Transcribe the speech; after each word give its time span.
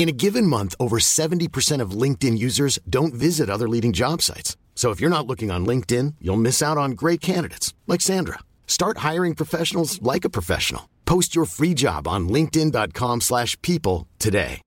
In 0.00 0.08
a 0.08 0.12
given 0.12 0.46
month, 0.46 0.74
over 0.80 0.98
70% 0.98 1.82
of 1.82 1.90
LinkedIn 1.90 2.38
users 2.38 2.78
don't 2.88 3.12
visit 3.12 3.50
other 3.50 3.68
leading 3.68 3.92
job 3.92 4.22
sites. 4.22 4.56
So 4.74 4.92
if 4.92 4.98
you're 4.98 5.10
not 5.10 5.26
looking 5.26 5.50
on 5.50 5.66
LinkedIn, 5.66 6.14
you'll 6.22 6.38
miss 6.38 6.62
out 6.62 6.78
on 6.78 6.92
great 6.92 7.20
candidates 7.20 7.74
like 7.86 8.00
Sandra. 8.00 8.38
Start 8.66 9.04
hiring 9.08 9.34
professionals 9.34 10.00
like 10.00 10.24
a 10.24 10.30
professional. 10.30 10.88
Post 11.04 11.36
your 11.36 11.44
free 11.44 11.74
job 11.74 12.08
on 12.08 12.30
linkedin.com/people 12.30 14.08
today. 14.18 14.62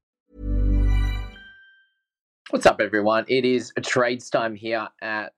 What's 2.52 2.68
up, 2.68 2.80
everyone? 2.80 3.26
It 3.28 3.44
is 3.44 3.74
trades 3.82 4.30
time 4.30 4.54
here 4.54 4.88
at 5.02 5.34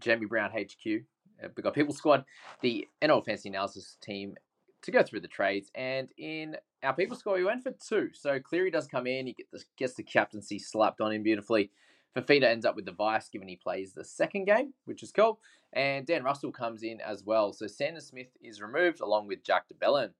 Jamie 0.00 0.26
Brown 0.26 0.50
HQ. 0.50 1.04
Uh, 1.44 1.48
We've 1.54 1.62
got 1.62 1.74
People 1.74 1.94
Squad, 1.94 2.24
the 2.60 2.88
NL 3.00 3.24
Fantasy 3.24 3.50
Analysis 3.50 3.98
team, 4.00 4.34
to 4.82 4.90
go 4.90 5.04
through 5.04 5.20
the 5.20 5.28
trades. 5.28 5.70
And 5.76 6.10
in 6.18 6.56
our 6.82 6.94
People 6.94 7.16
score. 7.16 7.34
we 7.34 7.44
went 7.44 7.62
for 7.62 7.72
two. 7.72 8.10
So 8.12 8.38
Cleary 8.38 8.70
does 8.70 8.86
come 8.86 9.06
in, 9.06 9.26
he 9.26 9.32
get 9.32 9.50
the, 9.50 9.62
gets 9.76 9.94
the 9.94 10.02
captaincy 10.02 10.58
slapped 10.58 11.00
on 11.00 11.12
him 11.12 11.22
beautifully. 11.22 11.70
Fifita 12.16 12.44
ends 12.44 12.64
up 12.64 12.74
with 12.74 12.86
the 12.86 12.92
vice, 12.92 13.28
given 13.28 13.48
he 13.48 13.56
plays 13.56 13.92
the 13.92 14.04
second 14.04 14.46
game, 14.46 14.72
which 14.86 15.02
is 15.02 15.12
cool. 15.12 15.40
And 15.72 16.06
Dan 16.06 16.24
Russell 16.24 16.52
comes 16.52 16.82
in 16.82 17.00
as 17.00 17.24
well. 17.24 17.52
So 17.52 17.66
Sandon 17.66 18.02
Smith 18.02 18.30
is 18.42 18.62
removed 18.62 19.00
along 19.00 19.26
with 19.26 19.44
Jack 19.44 19.68
de 19.68 19.74
Belin 19.74 20.10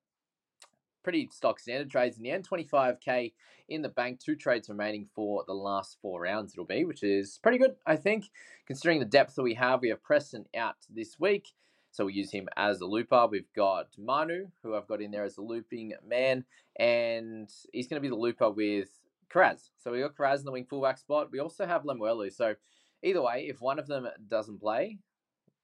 pretty 1.09 1.27
stock 1.33 1.59
standard 1.59 1.91
trades 1.91 2.19
in 2.19 2.23
the 2.23 2.31
end. 2.31 2.47
25k 2.47 3.33
in 3.71 3.81
the 3.81 3.89
bank, 3.89 4.21
two 4.21 4.37
trades 4.37 4.69
remaining 4.69 5.07
for 5.15 5.43
the 5.47 5.55
last 5.55 5.97
four 6.03 6.21
rounds, 6.21 6.53
it'll 6.53 6.67
be, 6.67 6.85
which 6.85 7.03
is 7.03 7.39
pretty 7.43 7.57
good, 7.57 7.77
I 7.87 7.97
think, 7.97 8.27
considering 8.67 8.99
the 8.99 9.07
depth 9.07 9.35
that 9.35 9.43
we 9.43 9.55
have. 9.55 9.81
We 9.81 9.89
have 9.89 10.03
Preston 10.03 10.45
out 10.55 10.77
this 10.91 11.19
week, 11.19 11.49
so 11.91 12.05
we 12.05 12.13
use 12.13 12.31
him 12.31 12.49
as 12.57 12.81
a 12.81 12.87
looper. 12.87 13.27
We've 13.27 13.53
got 13.55 13.89
Manu, 13.99 14.49
who 14.63 14.75
I've 14.75 14.87
got 14.87 15.03
in 15.03 15.11
there 15.11 15.25
as 15.25 15.39
a 15.39 15.43
looping 15.43 15.95
man, 16.07 16.45
and 16.79 17.51
he's 17.73 17.89
going 17.89 18.01
to 18.01 18.07
be 18.07 18.11
the 18.11 18.21
looper 18.21 18.51
with 18.51 18.89
Karaz. 19.33 19.71
So 19.79 19.93
we 19.93 20.01
got 20.01 20.17
Karaz 20.17 20.41
in 20.41 20.45
the 20.45 20.53
wing 20.53 20.67
fullback 20.69 20.99
spot. 20.99 21.31
We 21.31 21.41
also 21.41 21.67
have 21.67 21.83
Lemuelu. 21.83 22.33
So 22.33 22.55
either 23.03 23.23
way, 23.23 23.47
if 23.49 23.61
one 23.61 23.79
of 23.79 23.87
them 23.87 24.09
doesn't 24.29 24.61
play, 24.61 24.99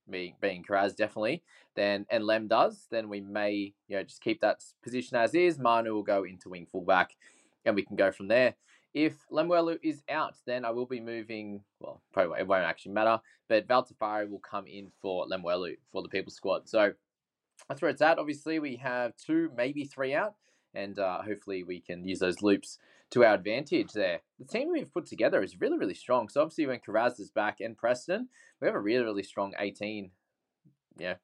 me 0.06 0.34
being 0.40 0.62
Karaz 0.62 0.94
definitely, 0.94 1.42
then 1.76 2.06
and 2.10 2.24
Lem 2.24 2.48
does, 2.48 2.86
then 2.90 3.08
we 3.08 3.20
may 3.20 3.72
you 3.88 3.96
know 3.96 4.02
just 4.02 4.20
keep 4.20 4.40
that 4.40 4.62
position 4.82 5.16
as 5.16 5.34
is. 5.34 5.58
Manu 5.58 5.94
will 5.94 6.02
go 6.02 6.24
into 6.24 6.48
wing 6.48 6.66
fullback, 6.70 7.16
and 7.64 7.74
we 7.74 7.84
can 7.84 7.96
go 7.96 8.12
from 8.12 8.28
there. 8.28 8.54
If 8.94 9.14
Lemuelu 9.30 9.78
is 9.82 10.02
out, 10.08 10.36
then 10.46 10.64
I 10.64 10.70
will 10.70 10.86
be 10.86 11.00
moving. 11.00 11.62
Well, 11.80 12.00
probably 12.12 12.40
it 12.40 12.46
won't 12.46 12.64
actually 12.64 12.92
matter, 12.92 13.20
but 13.48 13.66
Valtafari 13.66 14.30
will 14.30 14.38
come 14.38 14.66
in 14.66 14.92
for 15.02 15.26
Lemuelu 15.26 15.76
for 15.92 16.02
the 16.02 16.08
people 16.08 16.32
squad. 16.32 16.68
So 16.68 16.92
that's 17.68 17.82
where 17.82 17.90
it's 17.90 18.02
at. 18.02 18.18
Obviously, 18.18 18.58
we 18.60 18.76
have 18.76 19.16
two, 19.16 19.50
maybe 19.56 19.84
three 19.84 20.14
out, 20.14 20.34
and 20.74 20.98
uh, 20.98 21.22
hopefully 21.22 21.64
we 21.64 21.80
can 21.80 22.06
use 22.06 22.20
those 22.20 22.40
loops 22.42 22.78
to 23.10 23.24
our 23.24 23.34
advantage 23.34 23.92
there. 23.92 24.20
The 24.38 24.44
team 24.44 24.70
we've 24.72 24.92
put 24.92 25.06
together 25.06 25.42
is 25.42 25.60
really, 25.60 25.78
really 25.78 25.94
strong. 25.94 26.28
So 26.28 26.40
obviously 26.40 26.66
when 26.66 26.80
Karaz 26.80 27.20
is 27.20 27.30
back 27.30 27.60
and 27.60 27.76
Preston, 27.76 28.28
we 28.60 28.66
have 28.66 28.74
a 28.74 28.80
really, 28.80 29.04
really 29.04 29.22
strong 29.22 29.54
18. 29.58 30.10
Yeah, 30.98 31.14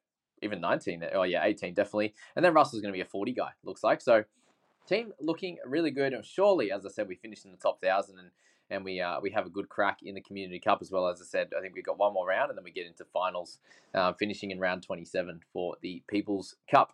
even 0.41 0.61
19. 0.61 1.03
Oh 1.13 1.23
yeah, 1.23 1.43
18 1.43 1.73
definitely. 1.73 2.13
And 2.35 2.45
then 2.45 2.53
Russell's 2.53 2.81
going 2.81 2.93
to 2.93 2.97
be 2.97 3.01
a 3.01 3.05
40 3.05 3.33
guy, 3.33 3.49
looks 3.63 3.83
like. 3.83 4.01
So 4.01 4.23
team 4.87 5.13
looking 5.19 5.57
really 5.65 5.91
good. 5.91 6.13
And 6.13 6.25
surely, 6.25 6.71
as 6.71 6.85
I 6.85 6.89
said, 6.89 7.07
we 7.07 7.15
finished 7.15 7.45
in 7.45 7.51
the 7.51 7.57
top 7.57 7.79
1,000 7.81 8.19
and 8.19 8.29
and 8.71 8.85
we 8.85 9.01
uh, 9.01 9.19
we 9.21 9.29
have 9.31 9.45
a 9.45 9.49
good 9.49 9.69
crack 9.69 9.99
in 10.01 10.15
the 10.15 10.21
Community 10.21 10.57
Cup 10.57 10.79
as 10.81 10.91
well. 10.91 11.07
As 11.07 11.21
I 11.21 11.25
said, 11.25 11.49
I 11.55 11.61
think 11.61 11.75
we've 11.75 11.85
got 11.85 11.99
one 11.99 12.13
more 12.13 12.27
round, 12.27 12.49
and 12.49 12.57
then 12.57 12.63
we 12.63 12.71
get 12.71 12.87
into 12.87 13.05
finals, 13.05 13.59
uh, 13.93 14.13
finishing 14.13 14.49
in 14.49 14.59
round 14.59 14.81
27 14.81 15.41
for 15.53 15.75
the 15.81 16.01
People's 16.07 16.55
Cup, 16.69 16.93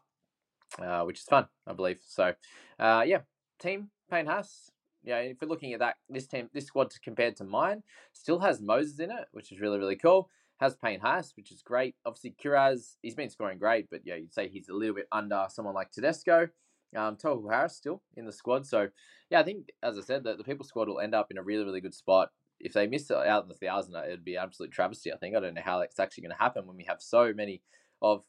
uh, 0.81 1.03
which 1.03 1.19
is 1.19 1.25
fun, 1.25 1.45
I 1.65 1.73
believe. 1.73 1.99
So, 2.05 2.33
uh, 2.79 3.03
yeah, 3.05 3.19
team 3.59 3.91
Payne 4.09 4.25
Haas. 4.25 4.71
Yeah, 5.03 5.19
if 5.19 5.37
we're 5.39 5.47
looking 5.47 5.71
at 5.73 5.79
that, 5.79 5.95
this 6.09 6.27
team, 6.27 6.49
this 6.51 6.65
squad 6.65 6.91
compared 7.01 7.37
to 7.37 7.45
mine, 7.45 7.83
still 8.11 8.39
has 8.39 8.59
Moses 8.59 8.99
in 8.99 9.11
it, 9.11 9.27
which 9.31 9.51
is 9.51 9.61
really 9.61 9.77
really 9.77 9.95
cool. 9.95 10.29
Has 10.59 10.75
Payne 10.75 10.99
Haas, 10.99 11.33
which 11.37 11.51
is 11.51 11.61
great. 11.61 11.95
Obviously, 12.03 12.35
Kiraz, 12.43 12.95
he's 13.03 13.13
been 13.13 13.29
scoring 13.29 13.59
great, 13.59 13.87
but 13.91 14.01
yeah, 14.03 14.15
you'd 14.15 14.33
say 14.33 14.49
he's 14.49 14.69
a 14.69 14.73
little 14.73 14.95
bit 14.95 15.07
under 15.11 15.45
someone 15.49 15.75
like 15.75 15.91
Tedesco. 15.91 16.49
Um, 16.95 17.17
Tohu 17.17 17.51
Harris 17.51 17.75
still 17.75 18.01
in 18.15 18.25
the 18.25 18.31
squad, 18.31 18.65
so 18.65 18.87
yeah, 19.29 19.39
I 19.39 19.43
think 19.43 19.69
as 19.83 19.97
I 19.97 20.01
said, 20.01 20.23
the, 20.23 20.35
the 20.35 20.43
people 20.43 20.65
squad 20.65 20.87
will 20.87 20.99
end 20.99 21.13
up 21.13 21.31
in 21.31 21.37
a 21.37 21.43
really 21.43 21.65
really 21.65 21.81
good 21.81 21.93
spot. 21.93 22.29
If 22.59 22.73
they 22.73 22.87
miss 22.87 23.11
out 23.11 23.43
in 23.43 23.49
the 23.49 23.55
thousand, 23.55 23.95
it'd 23.95 24.25
be 24.25 24.37
absolute 24.37 24.71
travesty. 24.71 25.13
I 25.13 25.17
think 25.17 25.35
I 25.35 25.39
don't 25.39 25.53
know 25.53 25.61
how 25.63 25.81
it's 25.81 25.99
actually 25.99 26.23
going 26.23 26.35
to 26.35 26.43
happen 26.43 26.65
when 26.65 26.77
we 26.77 26.85
have 26.85 27.01
so 27.01 27.33
many 27.33 27.61
of 28.01 28.23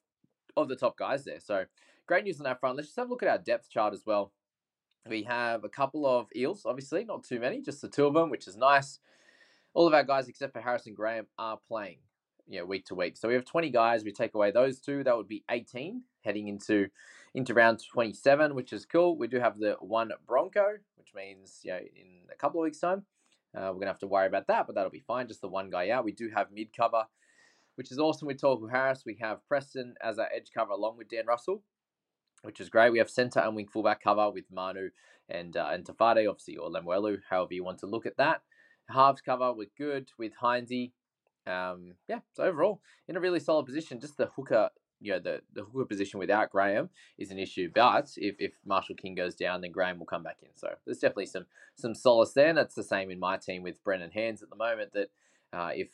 of 0.57 0.69
the 0.69 0.77
top 0.77 0.99
guys 0.99 1.25
there. 1.25 1.41
So 1.41 1.65
great 2.07 2.25
news 2.25 2.41
on 2.41 2.45
that 2.45 2.61
front. 2.61 2.77
Let's 2.77 2.89
just 2.89 2.99
have 2.99 3.09
a 3.09 3.11
look 3.11 3.23
at 3.23 3.29
our 3.29 3.39
depth 3.39 3.71
chart 3.71 3.95
as 3.95 4.05
well. 4.05 4.33
We 5.09 5.23
have 5.23 5.65
a 5.65 5.69
couple 5.69 6.07
of 6.07 6.27
eels, 6.37 6.67
obviously, 6.67 7.05
not 7.05 7.25
too 7.25 7.41
many, 7.41 7.63
just 7.63 7.81
the 7.81 7.89
two 7.89 8.07
of 8.07 8.15
them, 8.15 8.31
which 8.31 8.47
is 8.47 8.57
nice. 8.57 8.99
All 9.73 9.87
of 9.87 9.95
our 9.95 10.05
guys 10.05 10.29
except 10.29 10.53
for 10.53 10.61
Harrison 10.61 10.95
Graham 10.95 11.27
are 11.39 11.59
playing, 11.69 11.99
you 12.49 12.59
know, 12.59 12.65
week 12.65 12.87
to 12.87 12.95
week. 12.95 13.17
So 13.17 13.29
we 13.29 13.35
have 13.35 13.45
20 13.45 13.71
guys. 13.71 14.05
We 14.05 14.13
take 14.13 14.35
away 14.35 14.51
those 14.51 14.81
two, 14.81 15.05
that 15.05 15.17
would 15.17 15.29
be 15.29 15.45
18 15.51 16.03
heading 16.25 16.49
into 16.49 16.89
into 17.35 17.55
round 17.55 17.81
27, 17.93 18.55
which 18.55 18.73
is 18.73 18.87
cool. 18.87 19.17
We 19.17 19.29
do 19.29 19.39
have 19.39 19.59
the 19.59 19.77
one 19.81 20.11
Bronco, 20.27 20.79
which 20.97 21.09
means 21.15 21.61
you 21.63 21.73
know 21.73 21.79
in 21.79 22.21
a 22.33 22.37
couple 22.37 22.61
of 22.61 22.65
weeks' 22.65 22.81
time, 22.81 23.05
uh, 23.55 23.71
we're 23.73 23.81
gonna 23.81 23.87
have 23.87 23.99
to 24.01 24.07
worry 24.07 24.27
about 24.27 24.47
that, 24.49 24.67
but 24.67 24.75
that'll 24.75 24.91
be 24.91 25.05
fine. 25.07 25.29
Just 25.29 25.43
the 25.43 25.49
one 25.49 25.71
guy 25.71 25.91
out. 25.91 26.05
We 26.05 26.13
do 26.13 26.31
have 26.35 26.51
mid 26.53 26.77
cover, 26.77 27.05
which 27.77 27.93
is 27.93 27.99
awesome 27.99 28.27
with 28.27 28.41
Tohu 28.41 28.71
Harris. 28.71 29.05
We 29.05 29.19
have 29.21 29.47
Preston 29.47 29.95
as 30.03 30.19
our 30.19 30.29
edge 30.35 30.51
cover 30.55 30.73
along 30.73 30.97
with 30.97 31.09
Dan 31.09 31.27
Russell, 31.27 31.63
which 32.43 32.61
is 32.61 32.71
great. 32.71 32.93
We 32.93 32.99
have 32.99 33.11
centre 33.11 33.41
and 33.41 33.55
wing 33.55 33.69
fullback 33.69 34.03
cover 34.03 34.31
with 34.31 34.45
Manu 34.51 34.91
and 35.29 35.57
uh, 35.57 35.69
and 35.73 35.85
Tafade, 35.85 36.29
obviously, 36.29 36.57
or 36.57 36.71
Lemuelu, 36.71 37.19
however 37.29 37.55
you 37.55 37.65
want 37.65 37.79
to 37.81 37.87
look 37.87 38.07
at 38.07 38.17
that. 38.17 38.43
Halves 38.89 39.21
cover, 39.21 39.53
we're 39.53 39.69
good 39.77 40.11
with 40.19 40.33
Hynes. 40.43 40.93
Um, 41.49 41.95
yeah, 42.09 42.21
so 42.33 42.45
overall, 42.45 42.81
in 43.09 43.17
a 43.17 43.21
really 43.21 43.41
solid 43.41 43.67
position. 43.67 44.01
Just 44.01 44.17
the 44.17 44.31
hooker 44.37 44.71
you 45.01 45.13
know 45.13 45.19
the, 45.19 45.41
the 45.55 45.63
hooker 45.63 45.87
position 45.87 46.19
without 46.19 46.51
Graham 46.51 46.91
is 47.19 47.31
an 47.31 47.39
issue. 47.39 47.71
But 47.73 48.11
if, 48.17 48.37
if 48.39 48.53
Marshall 48.65 48.97
King 48.97 49.15
goes 49.15 49.35
down, 49.35 49.61
then 49.61 49.73
Graham 49.73 49.99
will 49.99 50.07
come 50.07 50.23
back 50.23 50.39
in. 50.43 50.49
So 50.55 50.75
there's 50.85 50.99
definitely 50.99 51.27
some 51.27 51.47
some 51.77 51.95
solace 51.95 52.33
there. 52.33 52.49
And 52.49 52.59
that's 52.59 52.75
the 52.75 52.83
same 52.83 53.11
in 53.11 53.19
my 53.19 53.37
team 53.37 53.63
with 53.63 53.83
Brennan 53.85 54.11
Hands 54.11 54.43
at 54.43 54.51
the 54.51 54.57
moment. 54.57 54.93
That 54.93 55.11
uh, 55.53 55.71
if 55.75 55.89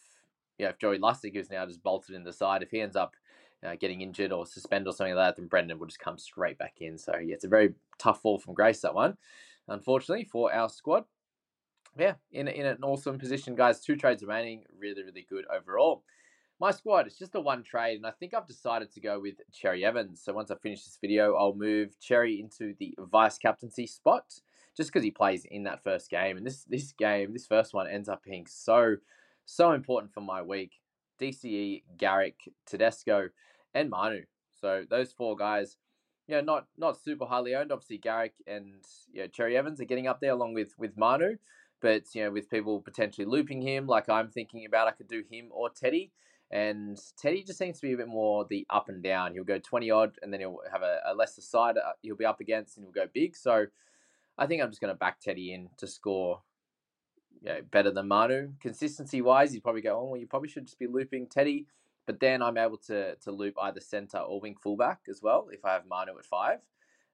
you 0.59 0.65
know, 0.65 0.71
if 0.71 0.79
Joey 0.79 0.99
Lustig, 0.99 1.37
is 1.37 1.51
now 1.51 1.67
just 1.67 1.83
bolted 1.83 2.15
in 2.15 2.25
the 2.25 2.33
side, 2.33 2.63
if 2.63 2.71
he 2.71 2.81
ends 2.81 2.97
up 2.97 3.15
uh, 3.65 3.75
getting 3.79 4.01
injured 4.01 4.33
or 4.33 4.47
suspended 4.47 4.89
or 4.89 4.93
something 4.93 5.15
like 5.15 5.29
that, 5.29 5.37
then 5.37 5.49
Brendan 5.49 5.79
will 5.79 5.87
just 5.87 5.99
come 5.99 6.19
straight 6.19 6.59
back 6.59 6.77
in. 6.81 6.99
So 6.99 7.17
yeah, 7.17 7.35
it's 7.35 7.45
a 7.45 7.49
very 7.49 7.75
tough 7.99 8.23
fall 8.23 8.39
from 8.39 8.55
grace 8.55 8.81
that 8.81 8.95
one, 8.95 9.17
unfortunately 9.69 10.25
for 10.25 10.53
our 10.53 10.69
squad. 10.69 11.05
Yeah, 11.97 12.15
in 12.33 12.49
in 12.49 12.67
an 12.67 12.83
awesome 12.83 13.19
position, 13.19 13.55
guys. 13.55 13.81
Two 13.81 13.97
trades 13.97 14.23
remaining, 14.23 14.65
really 14.79 15.03
really 15.03 15.27
good 15.29 15.45
overall 15.55 16.03
my 16.61 16.71
squad 16.71 17.07
is 17.07 17.19
just 17.19 17.35
a 17.35 17.41
one 17.41 17.63
trade, 17.63 17.97
and 17.97 18.07
I 18.07 18.11
think 18.13 18.33
I've 18.33 18.47
decided 18.47 18.93
to 18.93 19.01
go 19.01 19.21
with 19.21 19.35
Cherry 19.53 19.85
Evans. 19.85 20.23
So 20.23 20.33
once 20.33 20.51
I 20.51 20.57
finish 20.57 20.85
this 20.85 20.99
video, 21.01 21.35
I'll 21.35 21.55
move 21.55 21.99
Cherry 22.01 22.41
into 22.41 22.75
the 22.79 22.95
vice 22.99 23.39
captaincy 23.39 23.87
spot, 23.87 24.41
just 24.77 24.93
because 24.93 25.05
he 25.05 25.11
plays 25.11 25.45
in 25.45 25.65
that 25.65 25.83
first 25.83 26.11
game. 26.11 26.37
And 26.37 26.47
this 26.47 26.65
this 26.65 26.93
game, 26.93 27.33
this 27.33 27.47
first 27.47 27.75
one, 27.75 27.89
ends 27.89 28.09
up 28.09 28.23
being 28.23 28.47
so 28.47 28.97
so 29.45 29.73
important 29.73 30.13
for 30.13 30.21
my 30.21 30.43
week. 30.43 30.73
DCE, 31.21 31.83
Garrick, 31.97 32.37
Tedesco, 32.67 33.29
and 33.75 33.91
Manu. 33.91 34.25
So 34.51 34.85
those 34.89 35.13
four 35.13 35.37
guys 35.37 35.77
you 36.27 36.37
know, 36.37 36.41
not 36.41 36.67
not 36.79 36.97
super 37.03 37.27
highly 37.27 37.55
owned. 37.55 37.73
Obviously, 37.73 37.99
Garrick 37.99 38.35
and 38.47 38.83
you 39.13 39.23
know, 39.23 39.27
Cherry 39.27 39.57
Evans 39.57 39.81
are 39.81 39.85
getting 39.85 40.07
up 40.07 40.21
there 40.21 40.33
along 40.33 40.55
with 40.55 40.73
with 40.79 40.97
Manu. 40.97 41.37
But 41.81 42.15
you 42.15 42.25
know, 42.25 42.31
with 42.31 42.51
people 42.51 42.81
potentially 42.81 43.27
looping 43.27 43.63
him, 43.63 43.87
like 43.87 44.09
I'm 44.09 44.31
thinking 44.31 44.65
about, 44.67 44.89
I 44.89 44.93
could 44.93 45.09
do 45.09 45.23
him 45.31 45.49
or 45.51 45.71
Teddy. 45.71 46.13
And 46.51 46.99
Teddy 47.17 47.43
just 47.43 47.59
seems 47.59 47.81
to 47.81 47.87
be 47.87 47.95
a 47.95 47.97
bit 47.97 48.09
more 48.09 48.47
the 48.49 48.67
up 48.71 48.89
and 48.89 49.03
down. 49.03 49.33
He'll 49.33 49.45
go 49.45 49.59
20 49.59 49.91
odd 49.91 50.19
and 50.23 50.33
then 50.33 50.41
he'll 50.41 50.61
have 50.71 50.83
a, 50.83 51.01
a 51.07 51.15
lesser 51.15 51.41
side 51.41 51.77
uh, 51.77 51.93
he'll 52.03 52.17
be 52.17 52.25
up 52.25 52.41
against 52.41 52.77
and 52.77 52.85
he'll 52.85 52.93
go 52.93 53.11
big. 53.13 53.37
So 53.37 53.67
I 54.39 54.47
think 54.47 54.63
I'm 54.63 54.71
just 54.71 54.81
going 54.81 54.93
to 54.93 54.99
back 54.99 55.21
Teddy 55.21 55.53
in 55.53 55.69
to 55.79 55.87
score 55.87 56.43
you 57.43 57.49
know, 57.49 57.61
better 57.71 57.91
than 57.91 58.09
Manu. 58.09 58.53
Consistency 58.61 59.21
wise, 59.21 59.55
you'd 59.55 59.63
probably 59.63 59.83
go, 59.83 59.99
oh, 59.99 60.05
well, 60.05 60.21
you 60.21 60.27
probably 60.27 60.49
should 60.49 60.67
just 60.67 60.79
be 60.79 60.87
looping 60.87 61.27
Teddy. 61.27 61.67
But 62.07 62.21
then 62.21 62.43
I'm 62.43 62.59
able 62.59 62.79
to, 62.87 63.17
to 63.17 63.33
loop 63.33 63.55
either 63.61 63.81
center 63.81 64.19
or 64.19 64.41
wing 64.41 64.57
fullback 64.63 65.01
as 65.09 65.23
well 65.23 65.49
if 65.51 65.65
I 65.65 65.73
have 65.73 65.87
Manu 65.89 66.19
at 66.19 66.27
five. 66.27 66.59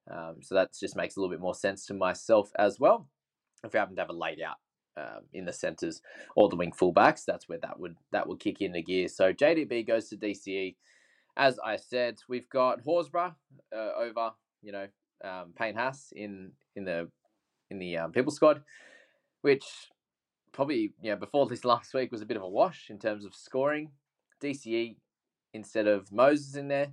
Um, 0.09 0.37
so 0.41 0.55
that 0.55 0.73
just 0.77 0.95
makes 0.95 1.15
a 1.15 1.19
little 1.19 1.33
bit 1.33 1.41
more 1.41 1.55
sense 1.55 1.85
to 1.87 1.93
myself 1.93 2.51
as 2.57 2.79
well. 2.79 3.07
If 3.63 3.73
we 3.73 3.79
happen 3.79 3.95
to 3.95 4.01
have 4.01 4.09
a 4.09 4.13
laid 4.13 4.41
out 4.41 4.57
um, 4.97 5.23
in 5.33 5.45
the 5.45 5.53
centres 5.53 6.01
or 6.35 6.49
the 6.49 6.55
wing 6.55 6.71
fullbacks, 6.71 7.25
that's 7.25 7.47
where 7.47 7.59
that 7.59 7.79
would 7.79 7.95
that 8.11 8.27
would 8.27 8.39
kick 8.39 8.61
in 8.61 8.71
the 8.71 8.81
gear. 8.81 9.07
So 9.07 9.33
JDB 9.33 9.87
goes 9.87 10.09
to 10.09 10.17
DCE. 10.17 10.75
As 11.37 11.59
I 11.63 11.77
said, 11.77 12.19
we've 12.27 12.49
got 12.49 12.83
Horsburgh 12.83 13.35
uh, 13.73 13.91
over, 13.97 14.31
you 14.61 14.71
know, 14.73 14.87
um, 15.23 15.53
Payne 15.55 15.75
Haas 15.75 16.11
in 16.15 16.51
in 16.75 16.83
the 16.85 17.07
in 17.69 17.79
the 17.79 17.97
um, 17.97 18.11
people 18.11 18.31
squad, 18.31 18.61
which 19.41 19.63
probably 20.51 20.93
you 21.01 21.11
know 21.11 21.15
before 21.15 21.47
this 21.47 21.65
last 21.65 21.93
week 21.93 22.11
was 22.11 22.21
a 22.21 22.25
bit 22.25 22.37
of 22.37 22.43
a 22.43 22.49
wash 22.49 22.89
in 22.89 22.99
terms 22.99 23.25
of 23.25 23.33
scoring. 23.35 23.91
DCE 24.41 24.95
instead 25.53 25.87
of 25.87 26.11
Moses 26.11 26.55
in 26.55 26.67
there, 26.67 26.87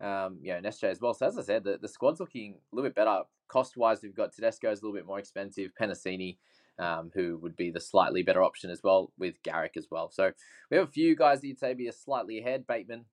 um, 0.00 0.38
you 0.40 0.52
know, 0.52 0.60
SJ 0.60 0.84
as 0.84 1.00
well. 1.00 1.14
So 1.14 1.26
as 1.26 1.38
I 1.38 1.42
said, 1.42 1.64
the, 1.64 1.78
the 1.80 1.88
squad's 1.88 2.20
looking 2.20 2.54
a 2.54 2.74
little 2.74 2.88
bit 2.88 2.94
better 2.94 3.22
cost 3.48 3.76
wise. 3.76 4.00
We've 4.02 4.14
got 4.14 4.32
Tedesco 4.32 4.70
is 4.70 4.80
a 4.80 4.84
little 4.84 4.96
bit 4.96 5.06
more 5.06 5.18
expensive, 5.18 5.72
Penisini 5.80 6.36
um, 6.78 7.10
who 7.14 7.38
would 7.38 7.56
be 7.56 7.70
the 7.70 7.80
slightly 7.80 8.22
better 8.22 8.42
option 8.42 8.70
as 8.70 8.80
well 8.82 9.12
with 9.18 9.42
Garrick 9.42 9.76
as 9.76 9.88
well. 9.90 10.10
So 10.10 10.32
we 10.70 10.76
have 10.76 10.88
a 10.88 10.92
few 10.92 11.14
guys 11.14 11.40
that 11.40 11.46
you'd 11.46 11.58
say 11.58 11.74
be 11.74 11.88
a 11.88 11.92
slightly 11.92 12.38
ahead, 12.38 12.66
Bateman 12.66 13.04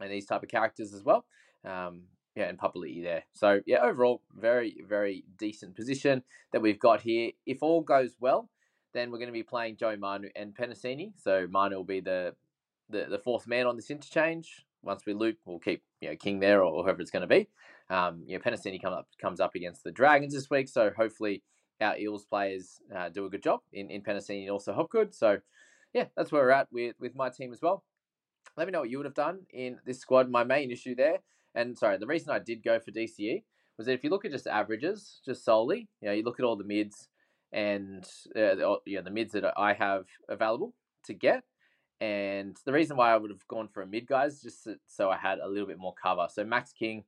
and 0.00 0.10
these 0.10 0.26
type 0.26 0.42
of 0.42 0.48
characters 0.48 0.92
as 0.94 1.02
well. 1.02 1.24
Um, 1.64 2.02
yeah, 2.34 2.44
and 2.44 2.58
Papali'i 2.58 3.02
there. 3.02 3.24
So 3.32 3.60
yeah, 3.66 3.78
overall, 3.82 4.22
very, 4.34 4.76
very 4.86 5.24
decent 5.38 5.74
position 5.74 6.22
that 6.52 6.60
we've 6.60 6.78
got 6.78 7.00
here. 7.00 7.32
If 7.46 7.62
all 7.62 7.80
goes 7.80 8.16
well, 8.20 8.50
then 8.92 9.10
we're 9.10 9.18
going 9.18 9.28
to 9.28 9.32
be 9.32 9.42
playing 9.42 9.76
Joe 9.78 9.96
Manu 9.96 10.28
and 10.36 10.54
Penisini. 10.54 11.12
So 11.16 11.46
Manu 11.50 11.76
will 11.76 11.84
be 11.84 12.00
the, 12.00 12.34
the, 12.90 13.06
the 13.08 13.18
fourth 13.18 13.46
man 13.46 13.66
on 13.66 13.76
this 13.76 13.90
interchange. 13.90 14.66
Once 14.86 15.04
we 15.04 15.12
loop, 15.12 15.36
we'll 15.44 15.58
keep 15.58 15.82
you 16.00 16.08
know 16.08 16.16
King 16.16 16.40
there 16.40 16.62
or 16.62 16.82
whoever 16.82 17.00
it's 17.00 17.10
going 17.10 17.22
to 17.22 17.26
be. 17.26 17.48
Um, 17.90 18.22
you 18.26 18.36
know, 18.36 18.42
Penisini 18.42 18.80
come 18.80 18.92
up 18.92 19.08
comes 19.20 19.40
up 19.40 19.54
against 19.54 19.84
the 19.84 19.92
Dragons 19.92 20.32
this 20.32 20.50
week, 20.50 20.68
so 20.68 20.90
hopefully 20.96 21.42
our 21.80 21.98
Eels 21.98 22.24
players 22.24 22.80
uh, 22.94 23.08
do 23.08 23.26
a 23.26 23.30
good 23.30 23.42
job 23.42 23.60
in, 23.72 23.90
in 23.90 24.02
Penisini 24.02 24.42
and 24.42 24.50
also 24.50 24.72
Hopgood. 24.72 25.14
So, 25.14 25.38
yeah, 25.92 26.06
that's 26.16 26.32
where 26.32 26.42
we're 26.42 26.50
at 26.50 26.68
with, 26.72 26.96
with 26.98 27.14
my 27.14 27.28
team 27.28 27.52
as 27.52 27.60
well. 27.60 27.84
Let 28.56 28.66
me 28.66 28.72
know 28.72 28.80
what 28.80 28.90
you 28.90 28.98
would 28.98 29.06
have 29.06 29.14
done 29.14 29.40
in 29.52 29.78
this 29.84 30.00
squad. 30.00 30.30
My 30.30 30.44
main 30.44 30.70
issue 30.70 30.94
there, 30.94 31.18
and 31.54 31.76
sorry, 31.76 31.98
the 31.98 32.06
reason 32.06 32.30
I 32.30 32.38
did 32.38 32.62
go 32.62 32.78
for 32.80 32.90
DCE 32.90 33.42
was 33.76 33.86
that 33.86 33.92
if 33.92 34.04
you 34.04 34.10
look 34.10 34.24
at 34.24 34.30
just 34.30 34.46
averages, 34.46 35.20
just 35.24 35.44
solely, 35.44 35.88
you 36.00 36.08
know, 36.08 36.14
you 36.14 36.22
look 36.22 36.40
at 36.40 36.44
all 36.44 36.56
the 36.56 36.64
mids 36.64 37.08
and 37.52 38.04
uh, 38.34 38.56
you 38.86 38.96
know, 38.96 39.02
the 39.02 39.10
mids 39.10 39.32
that 39.32 39.44
I 39.56 39.74
have 39.74 40.06
available 40.28 40.74
to 41.04 41.14
get. 41.14 41.44
And 42.00 42.56
the 42.64 42.72
reason 42.72 42.96
why 42.96 43.12
I 43.12 43.16
would 43.16 43.30
have 43.30 43.46
gone 43.48 43.68
for 43.68 43.82
a 43.82 43.86
mid, 43.86 44.06
guys, 44.06 44.42
just 44.42 44.68
so 44.86 45.10
I 45.10 45.16
had 45.16 45.38
a 45.38 45.48
little 45.48 45.66
bit 45.66 45.78
more 45.78 45.94
cover. 45.94 46.26
So 46.30 46.44
Max 46.44 46.72
King, 46.72 47.04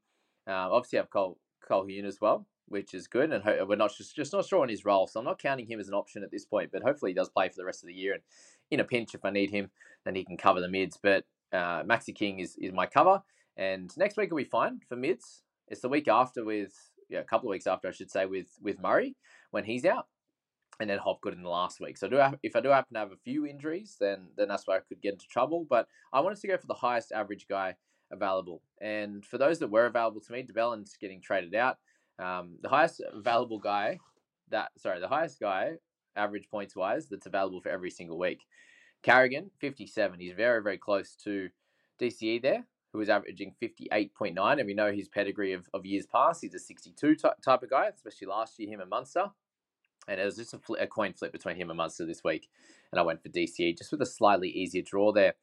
uh, 0.47 0.73
obviously 0.73 0.99
I 0.99 1.03
have 1.03 1.11
Cole 1.11 1.39
Cole 1.67 1.87
Hume 1.87 2.07
as 2.07 2.21
well 2.21 2.47
which 2.69 2.95
is 2.95 3.07
good. 3.07 3.33
And 3.33 3.45
we're 3.69 3.77
not 3.77 3.95
just, 3.97 4.15
just 4.15 4.33
not 4.33 4.47
sure 4.47 4.63
on 4.63 4.69
his 4.69 4.85
role. 4.85 5.07
So 5.07 5.21
I'm 5.21 5.27
not 5.27 5.39
counting 5.39 5.67
him 5.67 5.81
as 5.81 5.89
an 5.89 5.95
option 5.95 6.23
at 6.23 6.31
this 6.31 6.45
point, 6.45 6.71
but 6.73 6.83
hopefully 6.83 7.11
he 7.11 7.15
does 7.15 7.29
play 7.29 7.49
for 7.49 7.55
the 7.57 7.65
rest 7.65 7.83
of 7.83 7.89
the 7.89 7.95
year. 7.95 8.15
And 8.15 8.23
in 8.71 8.81
a 8.81 8.85
pinch, 8.85 9.15
if 9.15 9.25
I 9.25 9.31
need 9.31 9.51
him, 9.51 9.71
then 10.05 10.15
he 10.15 10.25
can 10.25 10.37
cover 10.37 10.61
the 10.61 10.69
mids. 10.69 10.99
But 11.03 11.25
uh, 11.53 11.83
Maxi 11.83 12.15
King 12.15 12.41
is, 12.41 12.57
is 12.59 12.73
my 12.73 12.87
cover. 12.87 13.23
And 13.57 13.91
next 13.97 14.17
week 14.17 14.31
will 14.31 14.39
be 14.39 14.45
fine 14.45 14.81
for 14.89 14.97
mids. 14.97 15.43
It's 15.69 15.81
the 15.81 15.89
week 15.89 16.09
after 16.09 16.45
with, 16.45 16.73
yeah, 17.09 17.21
a 17.21 17.25
couple 17.25 17.49
of 17.49 17.53
weeks 17.53 17.67
after, 17.67 17.89
I 17.89 17.93
should 17.93 18.11
say, 18.11 18.27
with, 18.27 18.49
with 18.63 18.81
Murray 18.81 19.17
when 19.51 19.65
he's 19.65 19.85
out. 19.85 20.07
And 20.81 20.89
then 20.89 20.99
Hopgood 20.99 21.35
in 21.35 21.43
the 21.43 21.49
last 21.49 21.81
week. 21.81 21.97
So 21.97 22.09
do 22.09 22.21
if 22.43 22.55
I 22.55 22.61
do 22.61 22.69
happen 22.69 22.95
to 22.95 23.01
have 23.01 23.13
a 23.13 23.17
few 23.17 23.47
injuries, 23.47 23.97
then 23.99 24.29
then 24.37 24.49
that's 24.49 24.67
where 24.67 24.77
I 24.77 24.81
could 24.81 25.03
get 25.03 25.15
into 25.15 25.27
trouble. 25.27 25.67
But 25.69 25.89
I 26.13 26.21
wanted 26.21 26.41
to 26.41 26.47
go 26.47 26.57
for 26.57 26.69
the 26.69 26.75
highest 26.75 27.11
average 27.11 27.47
guy 27.49 27.75
available. 28.13 28.63
And 28.81 29.25
for 29.25 29.39
those 29.39 29.59
that 29.59 29.71
were 29.71 29.87
available 29.87 30.21
to 30.21 30.33
me, 30.33 30.43
de 30.43 30.53
Belin's 30.53 30.97
getting 31.01 31.21
traded 31.21 31.55
out. 31.55 31.79
Um, 32.19 32.59
the 32.63 32.69
highest 32.69 33.03
available 33.13 33.59
guy 33.59 33.99
that 34.51 34.71
sorry, 34.77 35.01
the 35.01 35.09
highest 35.09 35.41
guy 35.41 35.73
average 36.17 36.49
points 36.51 36.77
wise 36.77 37.09
that's 37.09 37.27
available 37.27 37.61
for 37.61 37.71
every 37.71 37.91
single 37.91 38.19
week. 38.19 38.41
Carrigan, 39.03 39.51
57. 39.61 40.19
He's 40.19 40.35
very, 40.35 40.63
very 40.63 40.79
close 40.79 41.15
to 41.25 41.49
DCE 42.01 42.43
there, 42.43 42.67
who 42.93 43.01
is 43.01 43.09
averaging 43.09 43.55
58.9. 43.63 44.59
And 44.59 44.67
we 44.67 44.75
know 44.75 44.93
his 44.93 45.09
pedigree 45.09 45.53
of, 45.53 45.69
of 45.73 45.87
years 45.87 46.07
past. 46.07 46.43
He's 46.43 46.55
a 46.55 46.59
62 46.59 47.17
type 47.17 47.63
of 47.63 47.71
guy, 47.71 47.89
especially 47.95 48.27
last 48.27 48.59
year, 48.59 48.69
him 48.69 48.81
and 48.81 48.91
Munster. 48.91 49.27
And 50.09 50.21
it 50.21 50.25
was 50.25 50.37
just 50.37 50.55
a, 50.55 50.59
fl- 50.59 50.77
a 50.81 50.87
coin 50.87 51.13
flip 51.13 51.33
between 51.33 51.57
him 51.57 51.71
and 51.71 51.77
Munster 51.77 52.07
this 52.07 52.25
week. 52.25 52.49
And 52.93 52.99
I 52.99 53.03
went 53.03 53.23
for 53.23 53.29
DCE 53.29 53.77
just 53.77 53.93
with 53.93 54.03
a 54.03 54.07
slightly 54.07 54.49
easier 54.49 54.83
draw 54.83 55.13
there. 55.13 55.35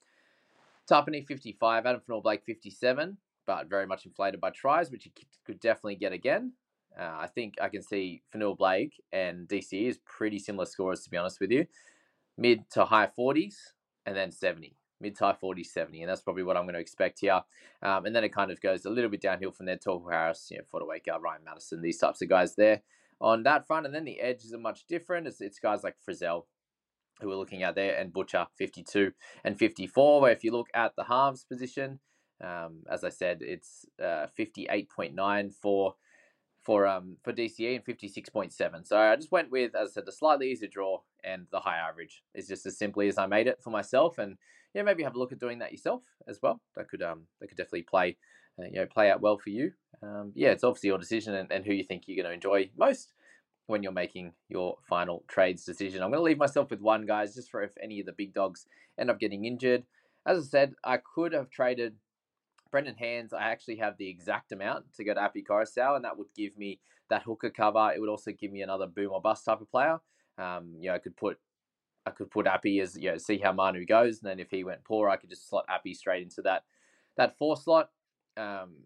Tapine, 0.90 1.26
55. 1.26 1.86
Addin 1.86 2.02
Fonua-Blake, 2.02 2.44
57. 2.46 3.18
But 3.46 3.70
very 3.70 3.86
much 3.86 4.06
inflated 4.06 4.42
by 4.42 4.50
tries, 4.50 4.90
which 4.90 5.04
he 5.04 5.14
could 5.46 5.60
definitely 5.60 5.96
get 5.96 6.12
again. 6.12 6.54
Uh, 7.00 7.18
I 7.20 7.28
think 7.28 7.56
I 7.62 7.70
can 7.70 7.84
see 7.84 8.22
Fonua-Blake 8.34 8.94
and 9.12 9.48
DCE 9.48 9.88
is 9.88 10.00
pretty 10.06 10.40
similar 10.40 10.66
scores, 10.66 11.02
to 11.02 11.10
be 11.10 11.18
honest 11.18 11.40
with 11.40 11.52
you. 11.52 11.66
Mid 12.38 12.70
to 12.72 12.86
high 12.86 13.10
40s 13.18 13.56
and 14.06 14.16
then 14.16 14.32
70. 14.32 14.76
Mid 15.00 15.16
to 15.18 15.26
high 15.26 15.36
40s, 15.42 15.68
70. 15.68 16.02
And 16.02 16.10
that's 16.10 16.22
probably 16.22 16.44
what 16.44 16.58
I'm 16.58 16.64
going 16.64 16.74
to 16.74 16.80
expect 16.80 17.20
here. 17.20 17.42
Um, 17.84 18.06
and 18.06 18.16
then 18.16 18.24
it 18.24 18.34
kind 18.34 18.50
of 18.50 18.62
goes 18.62 18.86
a 18.86 18.90
little 18.90 19.10
bit 19.10 19.22
downhill 19.22 19.52
from 19.52 19.68
there. 19.68 19.78
Tohu 19.78 20.12
Harris, 20.12 20.48
you 20.50 20.58
know, 20.58 20.64
Fotuaika, 20.74 21.22
Ryan 21.22 21.44
Matterson, 21.44 21.82
these 21.82 21.98
types 21.98 22.22
of 22.22 22.30
guys 22.30 22.56
there 22.56 22.82
on 23.22 23.44
that 23.44 23.68
front. 23.68 23.86
And 23.86 23.96
then 23.96 24.06
the 24.06 24.20
edges 24.20 24.54
are 24.54 24.60
much 24.60 24.86
different. 24.88 25.28
It's, 25.28 25.42
it's 25.42 25.60
guys 25.60 25.84
like 25.84 25.96
Frizell, 26.08 26.44
who 27.22 27.30
we're 27.30 27.36
looking 27.36 27.64
at 27.64 27.76
there, 27.76 27.96
and 27.98 28.14
Butcher, 28.14 28.48
52 28.58 29.12
and 29.44 29.58
54. 29.58 30.22
Where 30.22 30.32
if 30.32 30.44
you 30.44 30.52
look 30.52 30.70
at 30.74 30.96
the 30.96 31.04
halves 31.04 31.44
position, 31.44 32.00
um, 32.44 32.84
as 32.90 33.04
I 33.04 33.10
said, 33.10 33.40
it's 33.42 33.86
uh, 34.02 34.28
58.9 34.38 35.54
for 35.54 35.96
for 36.66 36.88
um 36.88 37.18
for 37.24 37.32
DCE 37.32 37.76
and 37.76 37.86
56.7. 37.86 38.88
So 38.88 38.98
I 38.98 39.16
just 39.16 39.32
went 39.32 39.52
with, 39.52 39.76
as 39.76 39.90
I 39.90 39.92
said, 39.94 40.06
the 40.06 40.12
slightly 40.12 40.50
easier 40.52 40.68
draw 40.68 41.02
and 41.24 41.46
the 41.52 41.60
high 41.60 41.78
average. 41.78 42.24
It's 42.34 42.48
just 42.48 42.66
as 42.66 42.78
simply 42.78 43.08
as 43.08 43.20
I 43.20 43.28
made 43.28 43.48
it 43.48 43.62
for 43.62 43.70
myself. 43.70 44.18
And 44.18 44.38
yeah, 44.74 44.82
maybe 44.82 45.04
have 45.04 45.16
a 45.16 45.20
look 45.20 45.32
at 45.32 45.40
doing 45.40 45.60
that 45.60 45.72
yourself 45.72 46.02
as 46.28 46.40
well. 46.42 46.60
That 46.76 46.90
could 46.90 47.04
um 47.04 47.28
that 47.40 47.48
could 47.48 47.58
definitely 47.58 47.84
play 47.84 48.18
uh, 48.60 48.66
you 48.66 48.76
know 48.76 48.86
play 48.86 49.10
out 49.10 49.22
well 49.22 49.38
for 49.38 49.50
you. 49.50 49.72
Um, 50.02 50.32
yeah, 50.36 50.50
it's 50.50 50.64
obviously 50.64 50.88
your 50.88 50.98
decision 50.98 51.36
and, 51.36 51.52
and 51.52 51.66
who 51.66 51.74
you 51.74 51.84
think 51.84 52.04
you're 52.06 52.22
going 52.22 52.30
to 52.30 52.34
enjoy 52.34 52.70
most 52.78 53.14
when 53.68 53.82
you're 53.82 53.92
making 53.92 54.34
your 54.50 54.78
final 54.88 55.24
trades 55.28 55.66
decision. 55.66 56.04
I'm 56.04 56.10
going 56.10 56.20
to 56.20 56.24
leave 56.24 56.38
myself 56.38 56.70
with 56.70 56.82
one, 56.82 57.06
guys, 57.06 57.34
just 57.34 57.50
for 57.50 57.64
if 57.64 57.72
any 57.82 58.00
of 58.00 58.06
the 58.06 58.12
big 58.12 58.34
dogs 58.34 58.68
end 59.00 59.10
up 59.10 59.20
getting 59.20 59.46
injured. 59.46 59.84
As 60.26 60.40
I 60.40 60.48
said, 60.48 60.76
I 60.84 60.98
could 60.98 61.34
have 61.34 61.50
traded 61.50 61.96
Brendan 62.76 62.96
Hands, 62.96 63.32
I 63.32 63.44
actually 63.44 63.78
have 63.78 63.98
the 63.98 64.10
exact 64.10 64.52
amount 64.52 64.94
to 64.96 65.06
go 65.06 65.14
to 65.14 65.22
Api 65.22 65.44
Koroisau, 65.44 65.96
and 65.96 66.04
that 66.04 66.18
would 66.18 66.28
give 66.36 66.58
me 66.58 66.82
that 67.10 67.24
hooker 67.24 67.50
cover. 67.50 67.94
It 67.96 68.02
would 68.02 68.10
also 68.10 68.34
give 68.34 68.52
me 68.52 68.64
another 68.64 68.86
boom 68.86 69.12
or 69.14 69.22
bust 69.22 69.46
type 69.46 69.62
of 69.62 69.72
player. 69.72 70.00
Um, 70.38 70.76
you 70.78 70.90
know, 70.90 70.96
I 70.96 71.00
could 71.00 71.16
put 71.16 71.40
I 72.06 72.12
could 72.12 72.30
put 72.30 72.48
Appy 72.48 72.82
as 72.82 72.98
you 72.98 73.12
know, 73.12 73.18
see 73.18 73.38
how 73.38 73.54
Manu 73.54 73.86
goes, 73.86 74.22
and 74.22 74.30
then 74.30 74.42
if 74.42 74.52
he 74.52 74.66
went 74.66 74.84
poor, 74.84 75.08
I 75.08 75.16
could 75.16 75.30
just 75.30 75.48
slot 75.48 75.64
Appy 75.70 75.94
straight 75.94 76.24
into 76.24 76.42
that 76.42 76.64
that 77.16 77.38
four 77.38 77.56
slot. 77.56 77.92
Um, 78.38 78.86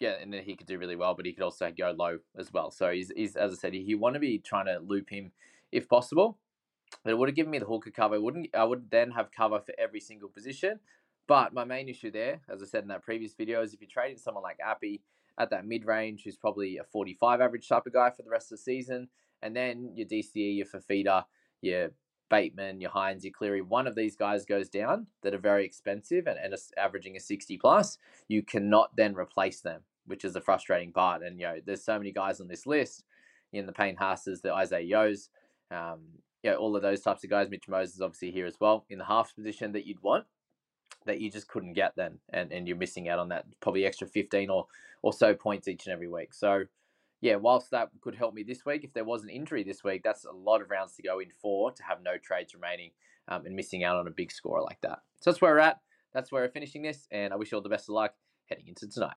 yeah, 0.00 0.14
and 0.20 0.32
then 0.32 0.42
he 0.44 0.54
could 0.54 0.66
do 0.66 0.78
really 0.78 0.96
well, 0.96 1.14
but 1.14 1.26
he 1.26 1.32
could 1.32 1.42
also 1.42 1.72
go 1.76 1.94
low 1.96 2.18
as 2.38 2.52
well. 2.52 2.70
So 2.70 2.90
he's, 2.90 3.10
he's 3.14 3.36
as 3.36 3.52
I 3.52 3.56
said, 3.56 3.74
he 3.74 3.94
want 3.94 4.14
to 4.14 4.20
be 4.20 4.38
trying 4.38 4.66
to 4.66 4.78
loop 4.78 5.10
him 5.10 5.32
if 5.72 5.88
possible. 5.88 6.38
But 7.04 7.10
it 7.10 7.18
would 7.18 7.28
have 7.28 7.36
given 7.36 7.50
me 7.50 7.58
the 7.58 7.66
hooker 7.66 7.90
cover. 7.90 8.14
It 8.14 8.22
wouldn't 8.22 8.48
I 8.54 8.64
would 8.64 8.90
then 8.90 9.10
have 9.10 9.30
cover 9.30 9.60
for 9.60 9.74
every 9.78 10.00
single 10.00 10.28
position. 10.28 10.80
But 11.26 11.52
my 11.52 11.64
main 11.64 11.88
issue 11.88 12.10
there, 12.10 12.40
as 12.48 12.62
I 12.62 12.66
said 12.66 12.82
in 12.82 12.88
that 12.88 13.02
previous 13.02 13.34
video, 13.34 13.62
is 13.62 13.74
if 13.74 13.80
you're 13.80 13.90
trading 13.90 14.16
someone 14.16 14.42
like 14.42 14.58
Appy 14.64 15.02
at 15.38 15.50
that 15.50 15.66
mid 15.66 15.84
range, 15.84 16.22
who's 16.24 16.36
probably 16.36 16.78
a 16.78 16.84
45 16.84 17.40
average 17.42 17.68
type 17.68 17.86
of 17.86 17.92
guy 17.92 18.10
for 18.10 18.22
the 18.22 18.30
rest 18.30 18.50
of 18.50 18.58
the 18.58 18.62
season, 18.62 19.08
and 19.42 19.54
then 19.54 19.92
your 19.94 20.06
DCE, 20.06 20.56
your 20.56 20.66
Fifita, 20.66 21.24
your 21.60 21.90
Bateman, 22.30 22.80
your 22.80 22.90
Hynes, 22.90 23.24
your 23.24 23.32
Cleary, 23.32 23.62
one 23.62 23.86
of 23.86 23.94
these 23.94 24.16
guys 24.16 24.44
goes 24.44 24.68
down 24.68 25.06
that 25.22 25.34
are 25.34 25.38
very 25.38 25.64
expensive 25.64 26.26
and, 26.26 26.38
and 26.38 26.54
averaging 26.76 27.16
a 27.16 27.20
60 27.20 27.56
plus, 27.58 27.98
you 28.28 28.42
cannot 28.42 28.94
then 28.96 29.14
replace 29.14 29.60
them, 29.60 29.82
which 30.06 30.24
is 30.24 30.34
the 30.34 30.40
frustrating 30.40 30.92
part. 30.92 31.22
And, 31.22 31.38
you 31.38 31.46
know, 31.46 31.58
there's 31.64 31.84
so 31.84 31.98
many 31.98 32.12
guys 32.12 32.40
on 32.40 32.48
this 32.48 32.66
list 32.66 33.04
in 33.52 33.66
the 33.66 33.72
Payne 33.72 33.96
Haas's, 33.96 34.40
the 34.40 34.54
Isaah 34.54 34.80
Yeos, 34.80 35.28
um, 35.70 36.00
you 36.42 36.50
know, 36.50 36.56
all 36.56 36.76
of 36.76 36.82
those 36.82 37.00
types 37.00 37.24
of 37.24 37.30
guys. 37.30 37.50
Mitch 37.50 37.68
Moses 37.68 38.00
obviously 38.00 38.30
here 38.30 38.46
as 38.46 38.60
well 38.60 38.84
in 38.90 38.98
the 38.98 39.04
half 39.04 39.34
position 39.34 39.72
that 39.72 39.86
you'd 39.86 40.02
want 40.02 40.24
that 41.06 41.20
you 41.20 41.30
just 41.30 41.48
couldn't 41.48 41.72
get 41.72 41.94
then, 41.96 42.18
and, 42.32 42.52
and 42.52 42.68
you're 42.68 42.76
missing 42.76 43.08
out 43.08 43.18
on 43.18 43.28
that 43.28 43.46
probably 43.60 43.84
extra 43.84 44.06
15 44.06 44.50
or, 44.50 44.66
or 45.02 45.12
so 45.12 45.34
points 45.34 45.68
each 45.68 45.86
and 45.86 45.92
every 45.92 46.08
week. 46.08 46.34
So, 46.34 46.64
yeah, 47.20 47.36
whilst 47.36 47.70
that 47.72 47.90
could 48.00 48.14
help 48.14 48.34
me 48.34 48.42
this 48.42 48.64
week, 48.64 48.84
if 48.84 48.92
there 48.92 49.04
was 49.04 49.24
an 49.24 49.30
injury 49.30 49.64
this 49.64 49.82
week, 49.82 50.02
that's 50.04 50.24
a 50.24 50.32
lot 50.32 50.62
of 50.62 50.70
rounds 50.70 50.94
to 50.96 51.02
go 51.02 51.18
in 51.18 51.28
for 51.42 51.72
to 51.72 51.82
have 51.82 52.02
no 52.02 52.16
trades 52.16 52.54
remaining 52.54 52.90
um, 53.28 53.44
and 53.44 53.56
missing 53.56 53.84
out 53.84 53.96
on 53.96 54.06
a 54.06 54.12
big 54.12 54.30
score 54.30 54.62
like 54.62 54.80
that. 54.82 55.00
So 55.20 55.30
that's 55.30 55.40
where 55.40 55.52
we're 55.52 55.58
at. 55.58 55.78
That's 56.14 56.32
where 56.32 56.42
we're 56.42 56.50
finishing 56.50 56.82
this, 56.82 57.06
and 57.10 57.32
I 57.32 57.36
wish 57.36 57.52
you 57.52 57.56
all 57.56 57.62
the 57.62 57.68
best 57.68 57.88
of 57.88 57.94
luck 57.94 58.14
heading 58.48 58.68
into 58.68 58.88
tonight. 58.88 59.16